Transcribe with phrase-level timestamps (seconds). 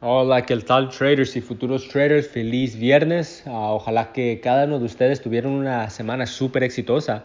[0.00, 2.28] Hola, ¿qué tal traders y futuros traders?
[2.28, 3.42] Feliz viernes.
[3.46, 7.24] Ah, ojalá que cada uno de ustedes tuvieran una semana súper exitosa.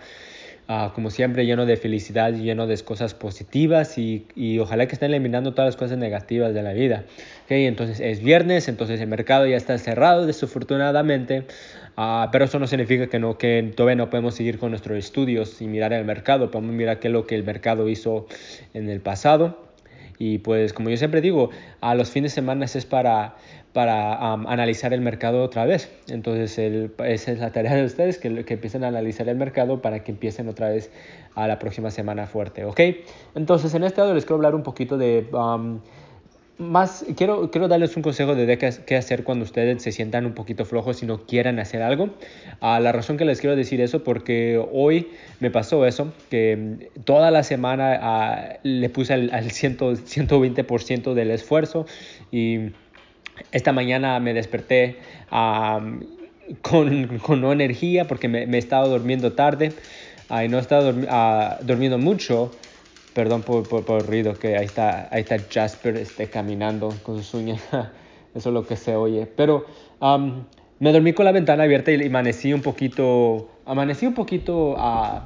[0.67, 5.11] Ah, como siempre, lleno de felicidad, lleno de cosas positivas y, y, ojalá que estén
[5.11, 7.03] eliminando todas las cosas negativas de la vida.
[7.45, 11.45] Okay, entonces es viernes, entonces el mercado ya está cerrado desafortunadamente,
[11.95, 15.61] uh, pero eso no significa que, no, que todavía no podemos seguir con nuestros estudios
[15.61, 18.25] y mirar el mercado, podemos mirar qué es lo que el mercado hizo
[18.73, 19.72] en el pasado
[20.23, 21.49] y pues como yo siempre digo,
[21.81, 23.35] a los fines de semana es para,
[23.73, 25.91] para um, analizar el mercado otra vez.
[26.07, 29.81] Entonces el, esa es la tarea de ustedes, que, que, empiecen a analizar el mercado
[29.81, 30.91] para que empiecen otra vez
[31.35, 32.63] a la próxima semana fuerte.
[32.63, 32.79] ¿ok?
[33.35, 35.27] Entonces en este lado les quiero hablar un poquito de...
[35.33, 35.81] Um,
[36.57, 40.65] más quiero, quiero darles un consejo de qué, hacer cuando ustedes se sientan un poquito
[40.65, 42.05] flojos y no quieran hacer algo.
[42.61, 47.31] Uh, la razón que les quiero decir eso porque hoy me pasó eso, que toda
[47.31, 51.85] la semana uh, le puse al, al 100, 120% del esfuerzo
[52.31, 52.71] y
[53.51, 54.97] esta mañana me desperté
[55.31, 56.01] um,
[56.61, 59.73] con, con, no energía porque me, me he estado durmiendo tarde
[60.29, 62.51] uh, y no he estado uh, durmiendo mucho
[63.13, 67.17] Perdón por, por, por, el ruido, que ahí está, ahí está Jasper este, caminando con
[67.17, 67.61] sus uñas.
[68.35, 69.27] Eso es lo que se oye.
[69.27, 69.65] Pero
[69.99, 70.43] um,
[70.79, 75.21] me dormí con la ventana abierta y amanecí un poquito, amanecí un poquito uh,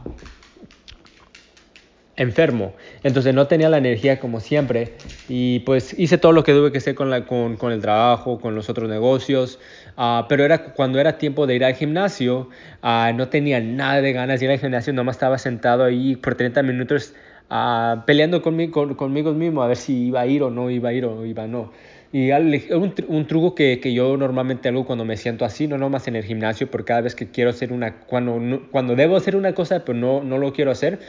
[2.17, 2.73] enfermo.
[3.03, 4.95] Entonces no tenía la energía como siempre.
[5.29, 8.39] Y pues hice todo lo que tuve que hacer con, la, con, con el trabajo,
[8.41, 9.59] con los otros negocios.
[9.97, 12.49] Uh, pero era cuando era tiempo de ir al gimnasio,
[12.83, 14.91] uh, no tenía nada de ganas de ir al gimnasio.
[14.93, 17.13] Nomás estaba sentado ahí por 30 minutos
[17.49, 20.89] uh, peleando conmigo, con, conmigo mismo a ver si iba a ir o no iba
[20.89, 21.71] a ir o iba a no.
[22.13, 26.07] Y un, un truco que, que, yo normalmente hago cuando me siento así, no nomás
[26.07, 29.53] en el gimnasio, porque cada vez que quiero hacer una, cuando, cuando debo hacer una
[29.53, 30.99] cosa, pero no, no lo quiero hacer,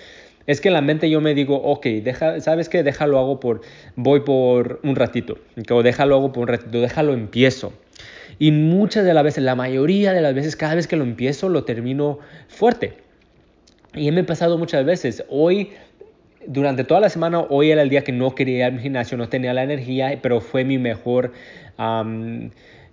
[0.46, 2.82] es que en la mente yo me digo, ok, deja, ¿sabes qué?
[2.82, 3.60] Déjalo hago por,
[3.94, 5.38] voy por un ratito,
[5.70, 7.72] o déjalo hago por un ratito, déjalo empiezo.
[8.40, 11.48] Y muchas de las veces, la mayoría de las veces, cada vez que lo empiezo,
[11.48, 12.94] lo termino fuerte.
[13.94, 15.24] Y me ha pasado muchas veces.
[15.28, 15.70] Hoy
[16.46, 19.28] durante toda la semana, hoy era el día que no quería ir al gimnasio, no
[19.28, 21.32] tenía la energía, pero fue mi mejor,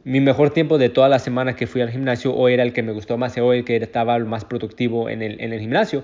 [0.03, 2.35] mi mejor tiempo de toda la semana que fui al gimnasio.
[2.35, 5.39] Hoy era el que me gustó más, hoy el que estaba más productivo en el,
[5.41, 6.03] en el gimnasio.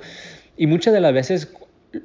[0.58, 1.54] Y muchas de las veces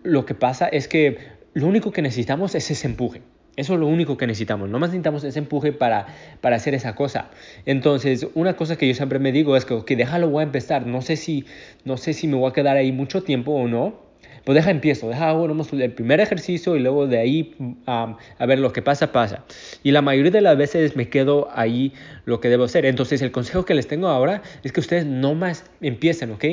[0.02, 1.18] lo que pasa es que
[1.54, 3.22] lo único que necesitamos es ese empuje.
[3.56, 4.68] Eso es lo único que necesitamos.
[4.68, 6.06] No más necesitamos ese empuje para,
[6.42, 7.30] para hacer esa cosa.
[7.64, 10.86] Entonces, una cosa que yo siempre me digo es que, ok, déjalo, voy a empezar.
[10.86, 11.46] No sé si,
[11.84, 14.05] no sé si me voy a quedar ahí mucho tiempo o no,
[14.46, 18.60] pues deja empiezo, deja hago el primer ejercicio y luego de ahí um, a ver
[18.60, 19.44] lo que pasa, pasa.
[19.82, 21.92] Y la mayoría de las veces me quedo ahí
[22.26, 22.86] lo que debo hacer.
[22.86, 26.44] Entonces el consejo que les tengo ahora es que ustedes no más empiecen, ¿ok?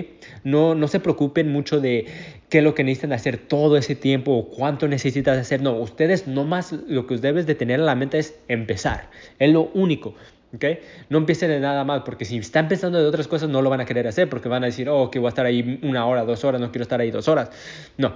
[0.44, 2.08] No, no se preocupen mucho de
[2.50, 5.62] qué es lo que necesitan hacer todo ese tiempo o cuánto necesitas hacer.
[5.62, 9.12] No, ustedes no más lo que debes de tener en la mente es empezar.
[9.38, 10.16] Es lo único.
[10.56, 10.80] ¿Okay?
[11.09, 13.81] No empiecen de nada mal, porque si están pensando de otras cosas no lo van
[13.81, 16.25] a querer hacer, porque van a decir, oh, que voy a estar ahí una hora,
[16.25, 17.50] dos horas, no quiero estar ahí dos horas.
[17.97, 18.14] No,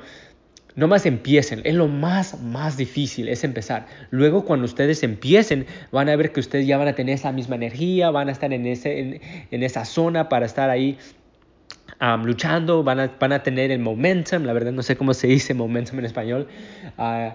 [0.76, 3.88] no más empiecen, es lo más, más difícil, es empezar.
[4.12, 7.56] Luego cuando ustedes empiecen, van a ver que ustedes ya van a tener esa misma
[7.56, 11.00] energía, van a estar en, ese, en, en esa zona para estar ahí
[12.00, 15.26] um, luchando, van a, van a tener el momentum, la verdad no sé cómo se
[15.26, 16.48] dice momentum en español,
[17.00, 17.32] uh,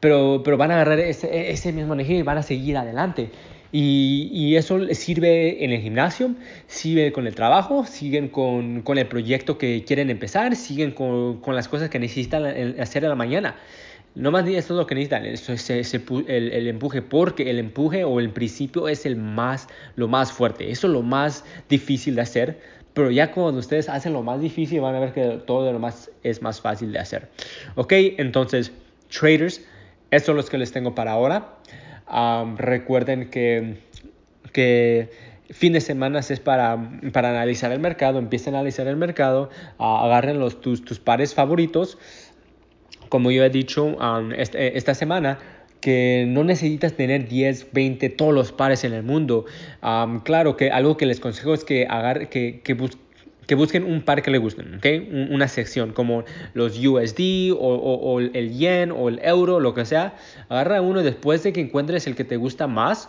[0.00, 3.30] pero, pero van a agarrar ese, ese mismo energía y van a seguir adelante.
[3.72, 6.34] Y, y, eso sirve en el gimnasio,
[6.66, 11.54] sirve con el trabajo, siguen con, con el proyecto que quieren empezar, siguen con, con,
[11.56, 12.44] las cosas que necesitan
[12.80, 13.56] hacer a la mañana.
[14.14, 18.02] No más eso es lo que necesitan, eso es, el, el, empuje, porque el empuje
[18.04, 22.22] o el principio es el más, lo más fuerte, eso es lo más difícil de
[22.22, 22.58] hacer,
[22.94, 26.10] pero ya cuando ustedes hacen lo más difícil van a ver que todo lo más
[26.22, 27.28] es más fácil de hacer.
[27.74, 28.72] Ok, entonces,
[29.10, 29.60] traders,
[30.10, 31.58] eso es lo que les tengo para ahora.
[32.56, 33.78] Recuerden que,
[34.52, 35.10] que
[35.50, 39.84] fin de semana es para, para analizar el mercado, empiecen a analizar el mercado, uh,
[39.84, 41.98] agarren los, tus, tus pares favoritos.
[43.08, 43.96] Como yo he dicho
[44.36, 45.38] este, esta semana,
[45.80, 49.44] que no necesitas tener 10, 20, todos los pares en el mundo.
[50.24, 52.76] Claro que algo que les consejo es que, agar, que, que,
[53.46, 55.28] que busquen un par que les gusten, ¿okay?
[55.30, 60.16] una sección como los USD o, el yen o el euro, lo que sea.
[60.48, 63.08] Agarra uno después de que encuentres el que te gusta más.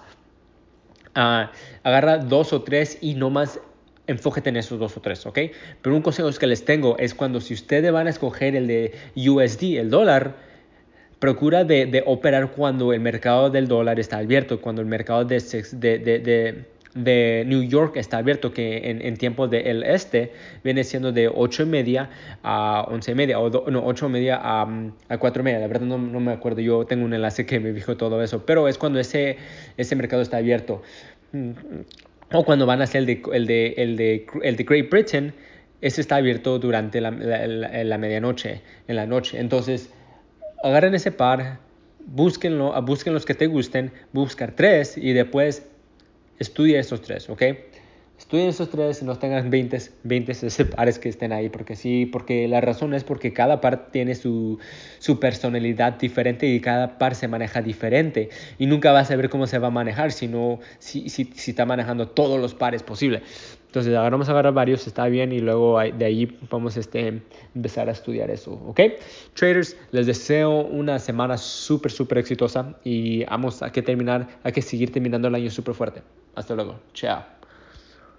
[1.16, 1.50] Uh,
[1.82, 3.60] agarra dos o tres y no más
[4.06, 5.40] enfóquete en esos dos o tres, ¿ok?
[5.82, 8.94] Pero un consejo que les tengo es cuando si ustedes van a escoger el de
[9.16, 10.36] USD, el dólar,
[11.20, 16.66] procura de, operar cuando el mercado del dólar está abierto, cuando el mercado de, de
[17.04, 20.32] de New York está abierto, que en, en tiempos del este
[20.64, 22.10] viene siendo de 8 y media
[22.44, 24.68] a 11 y media, o no, 8 y media a,
[25.10, 27.60] a 4 y media, la verdad no, no, me acuerdo, yo tengo un enlace que
[27.60, 29.38] me dijo todo eso, pero es cuando ese,
[29.78, 30.82] ese mercado está abierto.
[32.34, 35.34] O cuando van a hacer el de, el de, el de, el de Great Britain,
[35.82, 37.48] ese está abierto durante la, la,
[37.84, 39.40] la, medianoche, en la noche.
[39.40, 39.92] Entonces,
[40.64, 41.60] agarren ese par,
[42.06, 45.70] búsquenlo, busquen los que te gusten, buscar tres y después
[46.40, 47.44] estudia esos tres, ¿ok?
[48.18, 52.48] Estudien esos tres y no tengan 20, 20 pares que estén ahí, porque sí, porque
[52.48, 54.58] la razón es porque cada par tiene su,
[54.98, 59.46] su personalidad diferente y cada par se maneja diferente y nunca vas a saber cómo
[59.46, 63.22] se va a manejar si, no, si, si, si está manejando todos los pares posibles.
[63.78, 67.22] Entonces, vamos a agarrar varios, está bien, y luego de ahí vamos a este,
[67.54, 68.80] empezar a estudiar eso, ¿ok?
[69.36, 74.64] Traders, les deseo una semana súper, súper exitosa y vamos a que terminar, a que
[74.64, 76.02] seguir terminando el año súper fuerte.
[76.34, 76.80] Hasta luego.
[76.96, 77.37] Chao.